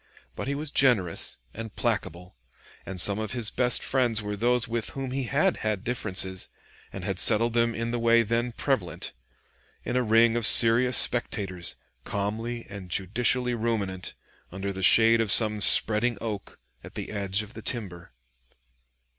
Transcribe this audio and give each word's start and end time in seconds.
But 0.35 0.47
he 0.47 0.55
was 0.55 0.71
generous 0.71 1.37
and 1.53 1.75
placable, 1.75 2.35
and 2.87 2.99
some 2.99 3.19
of 3.19 3.33
his 3.33 3.51
best 3.51 3.83
friends 3.83 4.19
were 4.19 4.35
those 4.35 4.67
with 4.67 4.89
whom 4.97 5.11
he 5.11 5.25
had 5.25 5.57
had 5.57 5.83
differences, 5.83 6.49
and 6.91 7.03
had 7.03 7.19
settled 7.19 7.53
them 7.53 7.75
in 7.75 7.91
the 7.91 7.99
way 7.99 8.23
then 8.23 8.51
prevalent, 8.51 9.11
in 9.85 9.95
a 9.95 10.01
ring 10.01 10.35
of 10.35 10.47
serious 10.47 10.97
spectators, 10.97 11.75
calmly 12.03 12.65
and 12.67 12.89
judicially 12.89 13.53
ruminant, 13.53 14.15
under 14.51 14.73
the 14.73 14.81
shade 14.81 15.21
of 15.21 15.31
some 15.31 15.61
spreading 15.61 16.17
oak, 16.19 16.57
at 16.83 16.95
the 16.95 17.11
edge 17.11 17.43
of 17.43 17.53
the 17.53 17.61
timber. 17.61 18.11